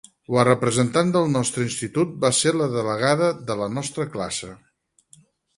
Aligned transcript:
La 0.35 0.43
representant 0.47 1.11
del 1.15 1.29
nostre 1.33 1.67
institut 1.67 2.17
va 2.25 2.33
ser 2.39 2.55
la 2.63 2.71
delegada 2.79 3.31
de 3.51 3.61
la 3.63 3.71
nostra 3.77 4.11
classe. 4.17 4.55